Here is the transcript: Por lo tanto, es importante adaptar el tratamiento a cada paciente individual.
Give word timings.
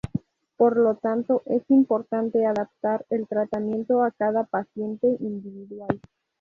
Por 0.57 0.77
lo 0.77 0.95
tanto, 0.95 1.43
es 1.45 1.61
importante 1.69 2.43
adaptar 2.43 3.05
el 3.11 3.27
tratamiento 3.27 4.01
a 4.03 4.09
cada 4.09 4.45
paciente 4.45 5.15
individual. 5.19 6.01